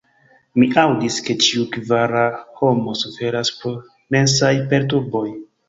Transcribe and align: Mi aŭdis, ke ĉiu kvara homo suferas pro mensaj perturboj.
Mi 0.61 0.69
aŭdis, 0.83 1.17
ke 1.27 1.35
ĉiu 1.47 1.65
kvara 1.75 2.25
homo 2.63 2.97
suferas 3.03 3.55
pro 3.61 3.77
mensaj 4.19 4.53
perturboj. 4.77 5.27